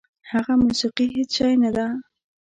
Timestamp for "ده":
1.75-1.87